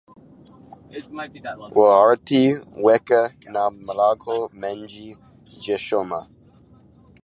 [1.79, 2.41] W'arighiti
[2.85, 3.21] weka
[3.53, 5.05] na malagho mengi
[5.63, 6.19] gheshoma.